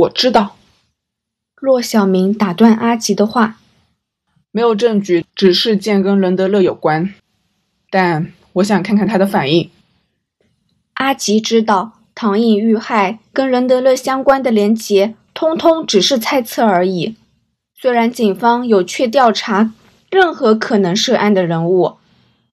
[0.00, 0.56] 我知道。
[1.56, 3.58] 骆小明打断阿吉的话
[4.50, 7.12] ：“没有证据，只是件跟伦德勒有关，
[7.90, 9.70] 但我想看看他的反应。”
[10.94, 17.16] 阿吉知道唐颖遇害跟伦德勒相关的连结，通通只是猜测而已。
[17.74, 19.72] 虽然警方有去调查
[20.10, 21.96] 任何可能涉案的人物，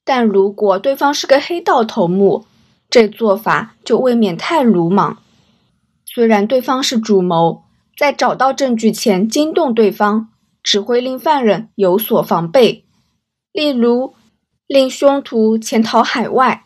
[0.03, 2.45] 但如果对方是个黑道头目，
[2.89, 5.17] 这做法就未免太鲁莽。
[6.17, 7.61] 虽然对方是主谋，
[7.95, 10.29] 在找到证据前惊动对方，
[10.63, 12.85] 只会令犯人有所防备，
[13.53, 14.15] 例如
[14.65, 16.63] 令凶徒潜逃海外。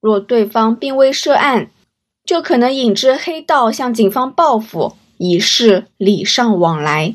[0.00, 1.68] 若对方并未涉案，
[2.24, 7.14] 就可能引致黑道向警方报复，以示礼尚往来。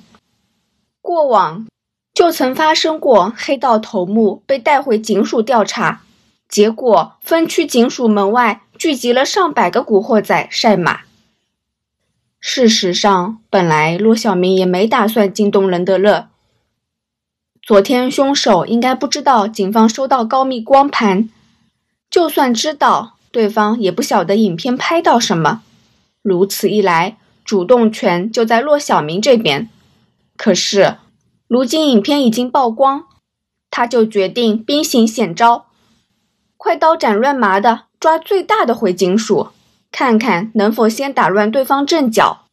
[1.01, 1.65] 过往
[2.13, 6.03] 就曾发生过黑道头目被带回警署调查，
[6.47, 11.06] 结果分区警署门外聚集了上百个古惑仔晒马。
[12.39, 16.29] 事实上，本来骆小明也没打算惊动任德乐。
[17.61, 21.29] 昨天凶手应该不知道警方收到高密光盘，
[22.09, 25.63] 就算知道，对方也不晓得影片拍到什么。
[26.21, 29.69] 如此一来，主动权就在骆小明这边。
[30.37, 30.97] 可是，
[31.47, 33.05] 如今影片已经曝光，
[33.69, 35.65] 他就决定兵行险招，
[36.55, 39.49] 快刀斩乱麻的抓最大的回警署，
[39.99, 42.45] 看看能否先打乱对方阵脚。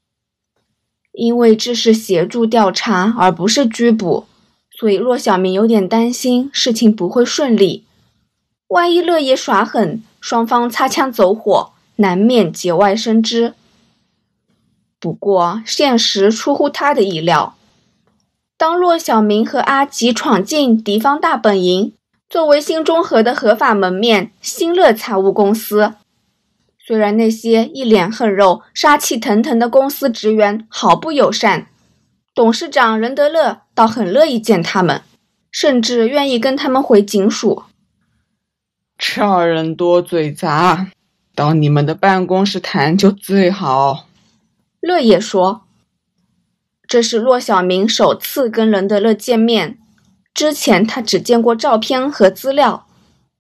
[1.13, 4.25] 因为这是协助调查而不是拘捕，
[4.71, 7.85] 所以骆小明有点担心事情不会顺利。
[8.69, 13.53] 万一乐爷耍狠，双方擦枪走火，难免节外生枝。
[14.99, 17.57] 不过，现实出乎他的意料。
[18.57, 21.93] 当骆小明和阿吉闯进敌方大本营，
[22.31, 25.93] 作为新中和的合法门面新乐财务公司，
[26.87, 31.69] 虽然那些一脸横肉、杀气腾腾的公司职员毫不友善，
[32.35, 35.01] 董事长任德乐倒很乐意见他们，
[35.51, 37.63] 甚至愿意跟他们回警署。
[38.99, 40.89] 这人多嘴杂，
[41.35, 44.07] 到你们的办公室谈就最好。
[44.81, 45.63] 乐爷说。
[46.87, 49.79] 这是骆小明首次跟任德勒见面，
[50.35, 52.87] 之前他只见过照片和资料，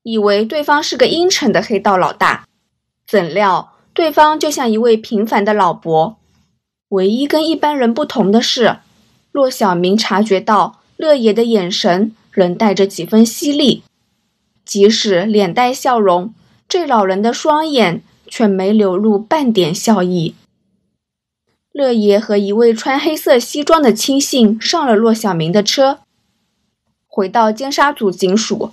[0.02, 2.46] 以为对方是个阴沉的黑道老大，
[3.06, 6.16] 怎料对方就像一位平凡的老伯。
[6.88, 8.78] 唯一跟一般人不同的是，
[9.32, 13.82] 骆小明察觉到乐爷的眼神仍带着几分犀利，
[14.64, 16.32] 即使脸带笑容，
[16.68, 20.34] 这老人的双眼却没流露半点笑意。
[21.72, 25.98] 乐爷和一位穿黑色西装的亲信上了骆小明的车，
[27.08, 28.70] 回到尖沙咀警署。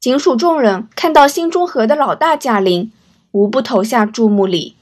[0.00, 2.90] 警署众人看到新中和的老大驾临，
[3.32, 4.76] 无不投下注目礼。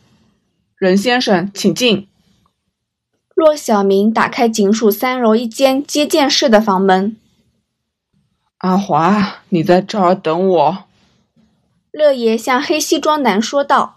[0.77, 2.07] 任先生，请进。
[3.35, 7.17] 骆小明打开警署三楼一间接见室的房门。
[8.59, 10.85] 阿华，你在这儿等我。
[11.93, 13.97] 乐爷向黑西装男说道。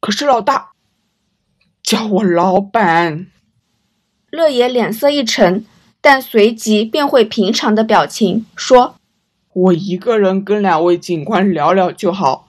[0.00, 0.72] 可是老大。
[1.82, 3.28] 叫我老板。
[4.30, 5.64] 乐爷脸色一沉，
[6.00, 8.96] 但随即变回平常的表情，说
[9.54, 12.45] ：“我一个人跟两位警官聊聊就好。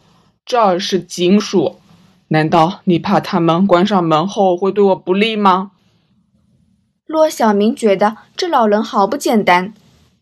[0.47, 1.75] 这儿是警署，
[2.29, 5.71] 难道你怕他们关上门后会对我不利吗？”
[7.05, 9.73] 骆小明觉得这老人好不简单，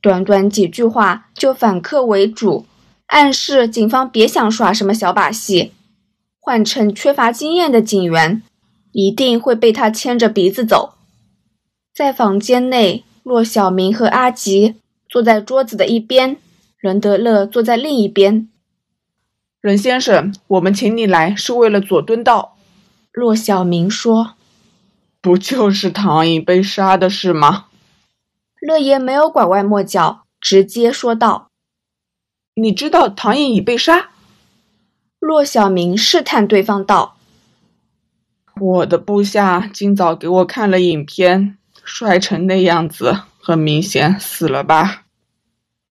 [0.02, 2.66] 短短几句话就反客为主，
[3.06, 5.72] 暗示警方别想耍什么小把戏。
[6.40, 8.44] 换成缺乏经验的警员。
[8.98, 10.94] 一定会被他牵着鼻子走。
[11.94, 14.76] 在房间内，骆小明和阿吉
[15.10, 16.38] 坐在桌子的一边，
[16.80, 18.48] 伦德勒坐在另一边。
[19.66, 22.56] 任先生，我们请你来是为了佐敦道。
[23.12, 24.36] 骆小明说
[25.20, 27.66] ：“不就是唐颖被杀的事吗？”
[28.62, 31.50] 乐爷没有拐弯抹角，直接说道
[32.54, 34.10] ：“你知道唐颖已被杀？”
[35.18, 37.18] 骆小明试探对方道。
[38.62, 45.06] 我的部下今早给我看了影片，摔成那样子，很明显死了吧？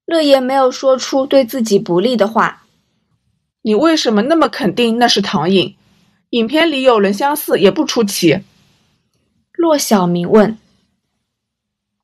[0.07, 2.61] 乐爷没有说出对自己不利的话。
[3.67, 5.75] 你为什么那么肯定那是唐颖？
[6.31, 8.43] 影片里有人相似也不出奇。
[9.55, 10.59] 骆小明问。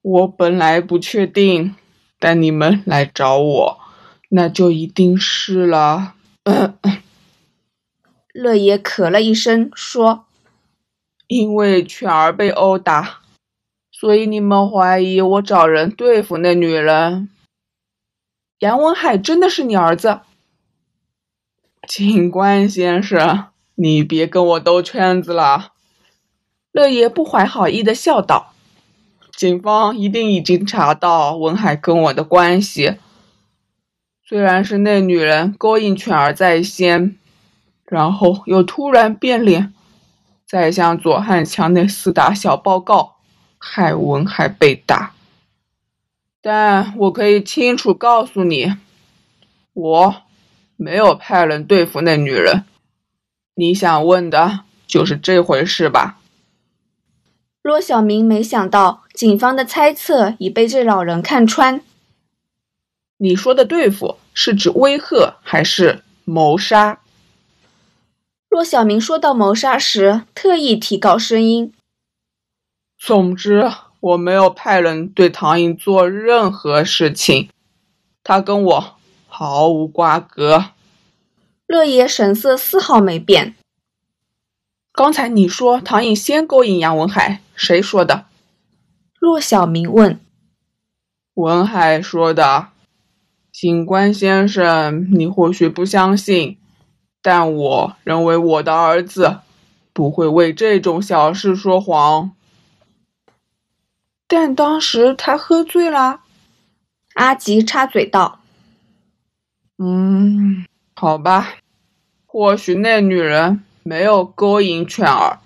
[0.00, 1.76] 我本来不确定，
[2.18, 3.80] 但你们来找我，
[4.30, 6.14] 那就一定是了。
[8.32, 10.24] 乐爷咳了一声，说。
[11.26, 13.20] 因为犬儿被殴打，
[13.92, 17.28] 所以你们怀疑我找人对付那女人。
[18.60, 20.20] 杨文海真的是你儿子，
[21.90, 25.72] 警官先生，你别跟我兜圈子了。
[26.70, 28.52] 乐爷不怀好意的笑道
[29.34, 32.94] ：“警方一定已经查到文海跟我的关系。
[34.24, 37.16] 虽然是那女人勾引犬儿在先，
[37.86, 39.74] 然后又突然变脸，
[40.46, 43.16] 再向左汉强那厮打小报告，
[43.58, 45.12] 害文海被打。
[46.40, 48.76] 但我可以清楚告诉你，
[49.72, 50.22] 我
[50.82, 52.64] 没有派人对付那女人。
[53.54, 56.18] 你想问的就是这回事吧？”
[57.60, 61.82] 骆小明没想到，警方的猜测已被这老人看穿。
[63.18, 67.00] 你说的对付是指威吓还是谋杀？
[68.48, 71.74] 骆小明说到谋杀时，特意提高声音。
[72.98, 77.50] 总之，我没有派人对唐颖做任何事情，
[78.24, 78.96] 他跟我
[79.42, 80.66] 毫无瓜葛。
[81.66, 83.54] 乐爷神色丝毫没变。
[84.92, 88.26] 刚才你说唐颖先勾引杨文海，谁说的？
[89.18, 90.20] 骆小明问。
[91.32, 92.68] 文海说的。
[93.50, 96.58] 警官先生，你或许不相信，
[97.22, 99.38] 但我认为我的儿子
[99.94, 102.32] 不会为这种小事说谎。
[104.28, 106.20] 但当时他喝醉了。
[107.14, 108.39] 阿吉插嘴道
[109.82, 111.54] ：“嗯，好吧，
[112.26, 115.38] 或许那女人。”没有勾引犬儿，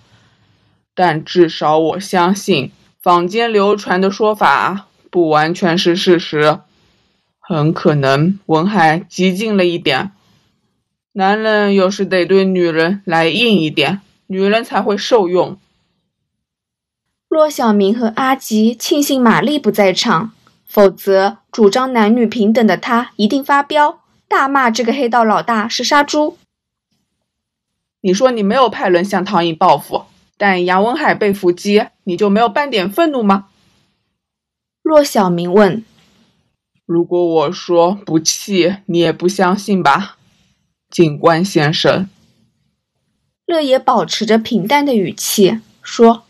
[0.92, 6.58] 但至少我相信坊间流传的说法不完全是事实。
[7.38, 10.10] 很可能文海激进了一点。
[11.12, 15.56] 男人有时得对女人来硬一点，女人才会受用。
[17.28, 20.32] 骆小明和阿吉庆幸玛丽不在场，
[20.66, 26.38] 否则主张男女平等的他一定发飙，大骂这个黑道老大是杀猪。
[28.00, 30.04] 你说你没有派人向唐颖报复，
[30.36, 33.48] 但杨文海被伏击，你就没有半点愤怒吗？
[34.82, 35.84] 骆小明问。
[36.84, 40.18] 如果我说不气，你也不相信吧，
[40.90, 42.10] 警官先生。
[43.46, 46.24] 乐爷保持着平淡的语气说：“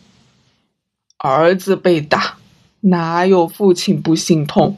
[1.19, 2.39] 儿子被打，
[2.81, 4.77] 哪有父亲不心痛？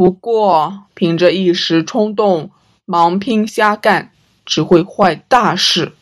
[0.00, 2.52] 不过凭着一时冲动，
[2.86, 4.12] 盲拼瞎干。”
[4.46, 5.92] 只会坏大事。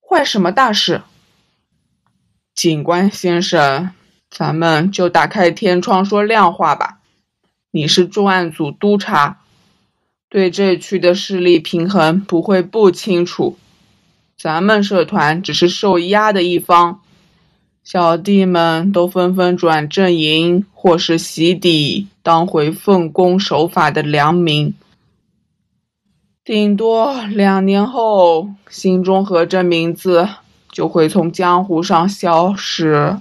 [0.00, 1.02] 坏什么大事？
[2.54, 3.90] 警官先生，
[4.30, 7.00] 咱们就打开天窗说亮话吧。
[7.70, 9.42] 你是重案组督察，
[10.30, 13.58] 对这区的势力平衡不会不清楚。
[14.38, 17.02] 咱们社团只是受压的一方，
[17.84, 24.72] 小弟们都纷纷转阵营，或是洗底，当回奉公守法的良民。
[26.42, 30.26] 顶多两年后，新中和这名字
[30.72, 33.18] 就会从江湖上消失。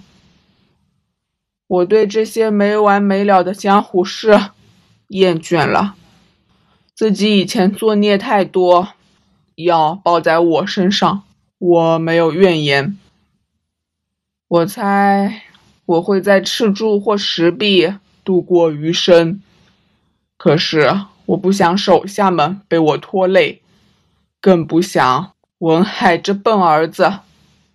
[1.68, 4.40] 我对这些没完没了的江湖事
[5.10, 5.96] 厌倦了。
[6.96, 8.94] 自己以前作孽太多，
[9.56, 11.24] 要报在我身上，
[11.58, 12.98] 我没有怨言。
[14.54, 15.42] 我猜
[15.84, 17.92] 我会在赤柱或石壁
[18.24, 19.42] 度过余生。
[20.38, 21.06] 可是。
[21.26, 23.62] 我不想手下们被我拖累，
[24.42, 27.20] 更不想文海这笨儿子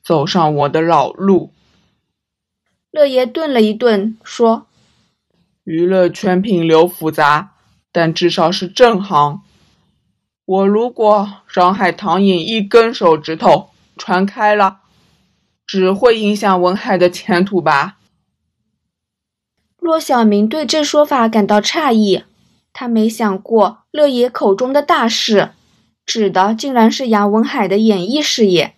[0.03, 1.51] 走上我的老路。
[2.91, 4.67] 乐爷顿了一顿，说
[5.65, 7.55] ：“娱乐圈品流复杂，
[7.91, 9.41] 但至少是正行。
[10.45, 14.78] 我如果伤害唐颖一根手指头，传开了，
[15.69, 17.99] 只会影响文海的前途吧？”
[19.79, 22.25] 骆小明对这说法感到诧异。
[22.73, 25.51] 他没想过，乐爷口中的大事，
[26.07, 28.75] 指的竟然是杨文海的演艺事业。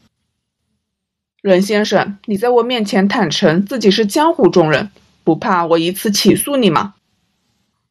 [1.43, 4.91] 任先生，你在我面前坦诚自己是江湖中人，
[5.23, 6.95] 不怕我一次起诉你吗？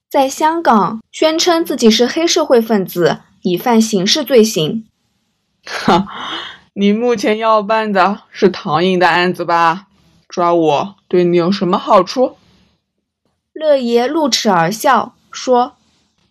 [0.09, 4.85] 在香港，宣称自己是黑社会分子，已犯刑事罪行。
[5.65, 6.07] 哈，
[6.79, 9.87] 你目前要办的是唐颖的案子吧？
[10.29, 12.37] 抓我对你有什么好处？
[13.51, 15.73] 乐爷露齿而笑说。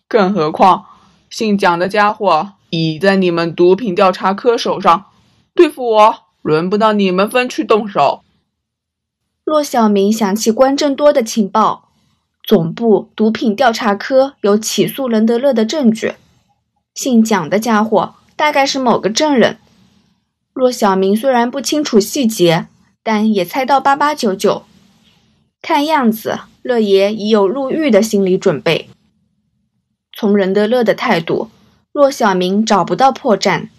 [0.07, 0.85] 更何况，
[1.29, 5.05] 姓蒋的家伙已在你们毒品调查科手上，
[5.53, 8.23] 对付我轮不到你们分区动手。
[9.45, 11.89] 骆小明想起关正多的情报，
[12.41, 16.15] 总部毒品调查科有起诉任德乐的证据，
[16.95, 19.59] 姓蒋的家伙大概是某个证人。
[20.59, 22.67] 骆小明虽然不清楚细节，
[23.01, 24.63] 但也猜到八八九九。
[25.61, 28.89] 看样子，乐爷已有入狱的心理准备。
[30.11, 31.49] 从任德乐的态度，
[31.93, 33.69] 骆小明找不到破绽。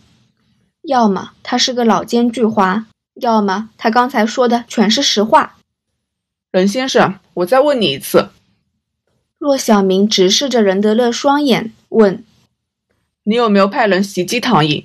[0.80, 5.58] 要么他是个老奸巨猾，要么他刚才说的全是实话。
[6.50, 8.30] 任先生，我再问你一次。
[9.36, 12.24] 骆小明直视着任德乐双眼，问
[13.24, 14.82] ：“你有没有派人袭击唐颖？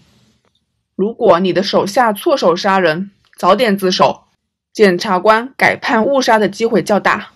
[0.96, 4.24] 如果你的手下错手杀人，早点自首，
[4.72, 7.32] 检察官改判误杀的机会较大。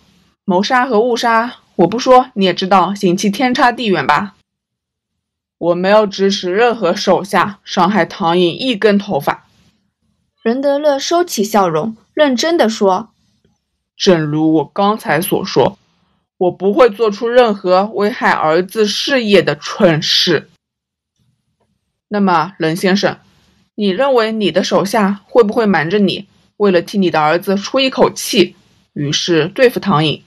[0.45, 4.35] 谋杀和误杀，我不说你也知道，刑期天差地远吧？
[5.57, 9.45] 我没有指使任何手下伤害唐颖一根头发。”
[10.41, 13.09] 任德乐收起笑容，认真的说
[13.97, 15.77] ：“正如我刚才所说，
[16.37, 20.49] 我不会做出任何危害儿子事业的蠢事。
[22.07, 23.19] 那么，任先生，
[23.79, 28.57] 你认为你的手下会不会瞒着你，为了替你的儿子出一口气，
[28.91, 30.21] 于是对付唐颖？”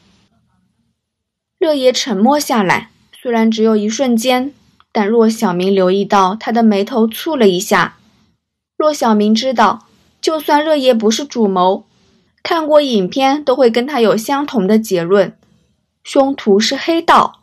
[1.61, 4.55] 乐爷沉默下来，虽然只有一瞬间，
[4.91, 7.99] 但骆小明留意到他的眉头蹙了一下。
[8.79, 9.87] 骆小明知道。
[10.23, 11.85] 就算乐爷不是主谋，
[12.45, 15.37] 看过影片都会跟他有相同的结论：
[16.05, 17.41] 凶徒是黑道，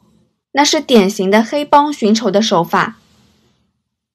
[0.54, 2.98] 那是典型的黑帮寻仇的手法。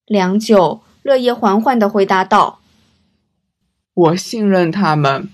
[0.07, 2.61] 良久，乐爷缓缓地回答道
[3.93, 5.29] ：“我信任他们，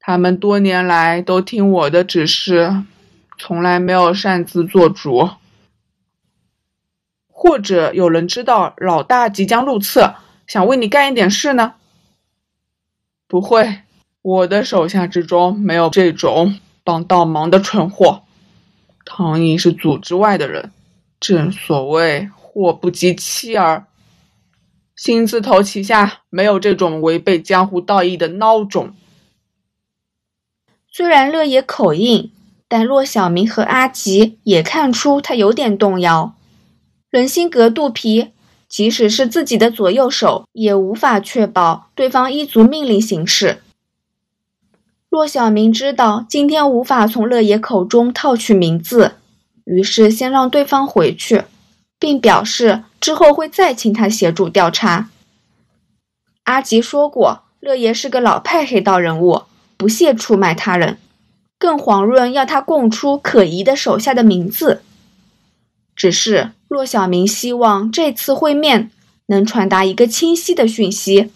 [0.00, 2.82] 他们多年来都听我的指示，
[3.36, 5.28] 从来没有擅自做主。
[7.28, 10.14] 或者有人知道老大即将入册，
[10.46, 11.74] 想为你干一点事呢？”
[13.28, 13.82] 不会，
[14.22, 18.22] 我的手下之中没有这种帮倒忙的蠢货。
[19.04, 20.72] 唐寅是组织外的人，
[21.20, 23.84] 正所谓祸不及妻儿。
[25.02, 28.94] 新字头旗下没有这种违背江湖道义的孬种。
[30.92, 32.30] 虽然乐爷口硬，
[32.68, 36.36] 但骆小明和阿吉也看出他有点动摇。
[37.10, 38.30] 人心隔肚皮。
[38.68, 43.60] 即使是自己的左右手，也无法确保对方依足命令行事。
[45.10, 49.16] 骆小明知道今天无法从乐爷口中套取名字，
[49.64, 51.42] 于是先让对方回去，
[51.98, 55.10] 并表示之后会再请他协助调查。
[56.44, 59.42] 阿吉说过，乐爷是个老派黑道人物，
[59.76, 60.96] 不屑出卖他人，
[61.58, 64.82] 更遑论要他供出可疑的手下的名字。
[65.94, 66.52] 只是。
[66.68, 68.90] 骆小明希望这次会面
[69.26, 71.30] 能传达一个清晰的讯息：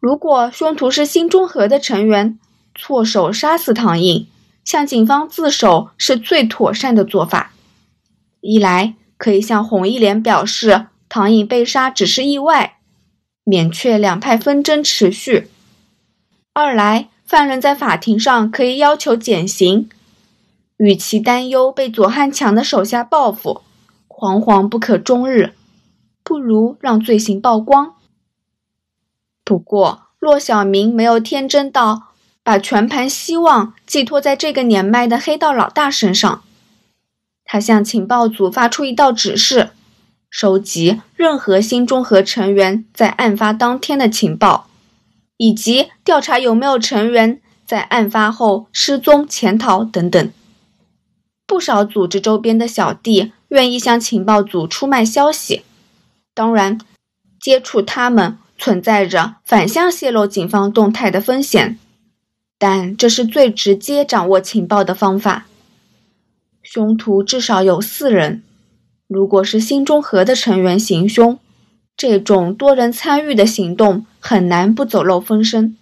[0.00, 2.36] 如果凶徒是新中和的成员，
[2.74, 4.26] 错手杀死唐印，
[4.64, 7.52] 向警方自首是最妥善的做法。
[8.40, 12.78] 一来可以向红一莲表示唐颖被杀只是意外，
[13.44, 15.42] 免却两派纷争持续；
[16.54, 19.90] 二来犯人在法庭上可以要求减刑，
[20.78, 23.60] 与其担忧被左汉强的手下报复。
[24.08, 25.52] 惶惶不可终日，
[26.24, 27.96] 不如让罪行曝光。
[29.44, 36.42] 不过，骆小明没有天真到把全盘希望寄托在这个年迈的黑道老大身上。
[37.52, 39.70] 他向情报组发出一道指示：
[40.30, 44.68] 收集任何新中和成员在案发当天的情报，
[45.36, 50.30] 以及调查有没有成员在案发后失踪、潜逃等等。
[51.44, 53.32] 不少组织周边的小弟。
[53.48, 55.64] 愿意向情报组出卖消息，
[56.34, 56.78] 当然，
[57.40, 61.76] 接触他们存在着反向泄露警方动态的风险，
[62.56, 65.48] 但这是最直接掌握情报的方法。
[66.72, 68.44] 凶徒至少有四人，
[69.08, 71.36] 如果是新中和的成员行凶，
[71.96, 75.76] 这种多人参与的行动很难不走漏风声。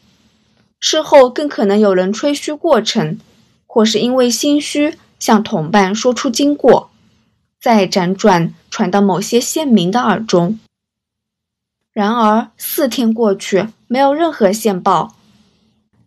[0.80, 3.18] 事后更可能有人吹嘘过程，
[3.66, 6.88] 或是因为心虚向同伴说出经过。
[7.60, 10.58] 再辗转传到某些县民的耳中。
[11.92, 15.14] 然而四天过去，没有任何线报。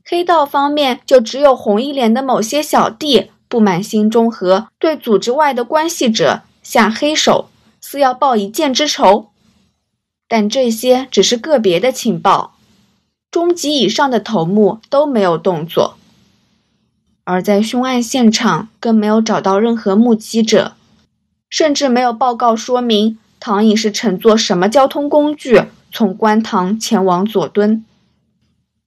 [0.03, 7.49] 黑道方面就只有红一连的某些小弟不满新中和对组织外的关系者下黑手，
[7.81, 9.27] 似要报一箭之仇。
[10.29, 12.55] 但这些只是个别的情报，
[13.29, 15.97] 中级以上的头目都没有动作。
[17.25, 20.75] 而在凶案现场，更没有找到任何目击者。
[21.49, 27.83] 甚至没有报告说明唐颖是乘坐什么交通工具从观塘前往佐敦。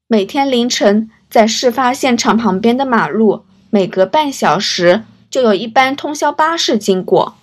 [0.07, 3.45] 每天凌晨，在事发现场旁边的马路，
[3.75, 7.35] 每隔半小时就有一班通宵巴士经过，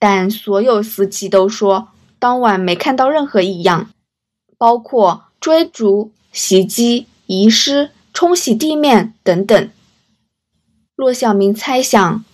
[0.00, 3.88] 但所有司机都说当晚没看到任何异样，
[4.58, 9.70] 包括追逐、袭击、遗失、冲洗地面等等。
[10.96, 12.24] 骆小明猜想。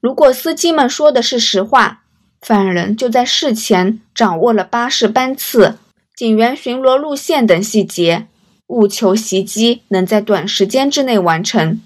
[0.00, 2.02] 如果司机们说的是实话，
[2.40, 5.76] 犯人就在事前掌握了巴士班次、
[6.14, 8.28] 警员巡逻路线等细节，
[8.68, 11.80] 务求袭击能在短时间之内完成。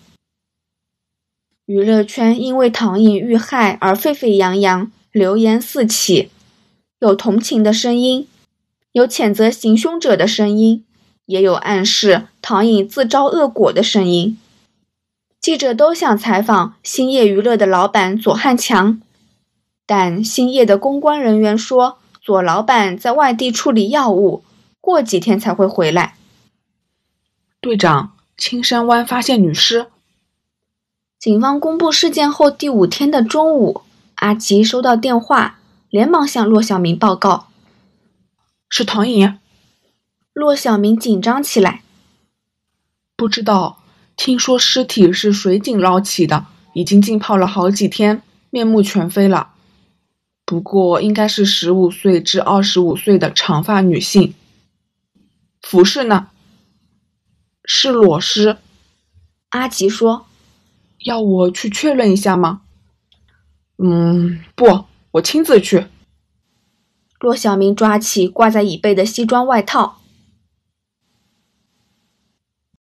[1.67, 6.29] 娱乐圈因为唐颖遇害而沸沸扬扬，流言四起，
[6.99, 8.29] 有同情的声音，
[8.93, 10.85] 有谴责行凶者的声音，
[11.25, 14.39] 也有暗示唐颖自招恶果的声音。
[15.41, 19.01] 记者都想采访兴业娱乐的老板左汉强，
[19.87, 24.45] 但兴业的公关人员说，左老板在外地处理药物，
[24.83, 26.17] 过几天才会回来。
[27.63, 29.87] 队长，青山湾发现女尸。
[31.25, 33.81] 警方公布事件后第五天的中午，
[34.17, 37.47] 阿吉收到电话，连忙向骆小明报告
[38.69, 39.39] ：“是唐颖。”
[40.35, 41.83] 骆小明紧张起来，
[43.17, 43.83] 不知道。
[44.19, 49.55] 听说尸体是水井捞起的，已经浸泡了好几天，面目全非了。
[50.45, 54.35] 不过应该是十五岁至二十五岁的长发女性。
[55.63, 56.29] 服饰呢？
[57.65, 58.59] 是裸尸。
[59.49, 60.27] 阿吉说
[61.05, 62.61] ：“要我去确认一下吗
[63.83, 65.87] ？”“嗯，不，我亲自去。”
[67.21, 70.01] 骆小明抓起挂在椅背的西装外套。